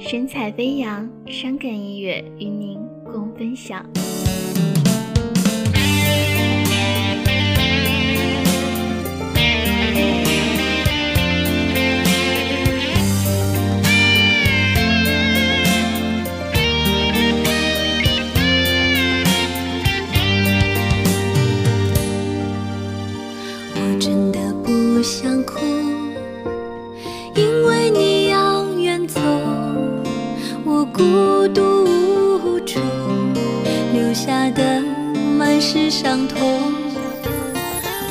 [0.00, 3.84] 神采飞扬，伤感音乐与您共分享。
[23.74, 25.58] 我真的不想哭，
[27.34, 28.17] 因为你，
[30.98, 32.80] 孤独无助，
[33.92, 34.82] 留下的
[35.38, 36.36] 满是伤痛。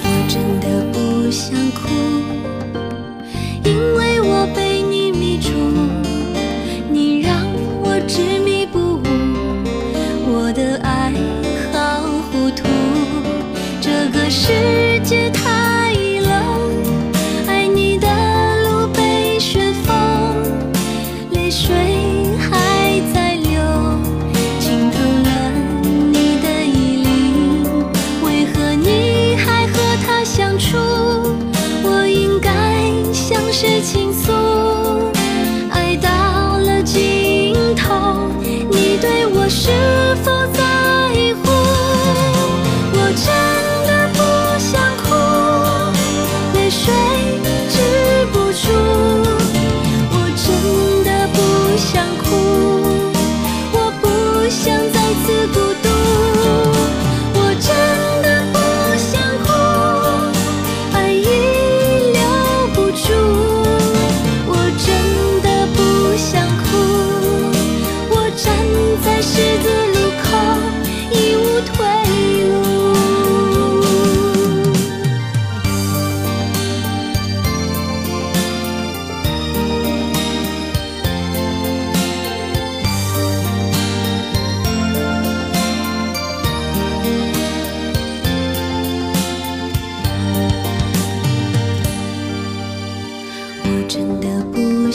[0.04, 1.54] 我真的不想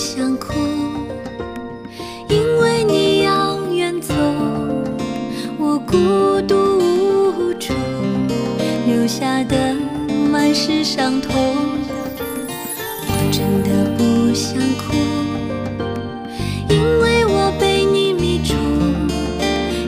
[0.04, 0.52] 想哭，
[2.28, 4.12] 因为你要远走，
[5.56, 7.72] 我孤独无助，
[8.84, 9.56] 留下的
[10.28, 11.54] 满是伤痛。
[13.06, 14.92] 我真的不想哭，
[16.68, 18.54] 因为我被你迷住，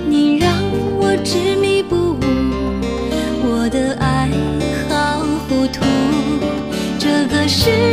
[0.08, 0.54] 你让
[0.96, 2.20] 我执迷不悟，
[3.42, 4.30] 我的爱
[4.88, 5.82] 好糊涂。
[7.00, 7.83] 这个世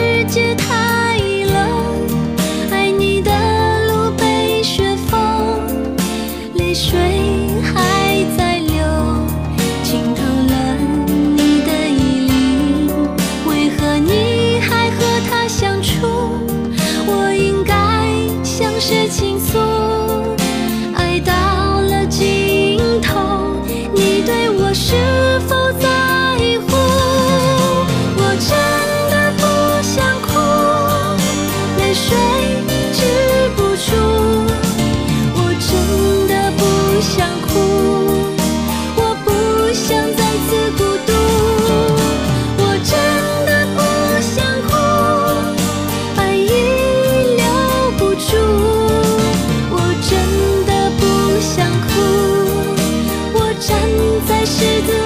[18.81, 19.30] 是情。
[54.45, 55.00] 是子。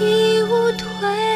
[0.00, 1.33] 已无退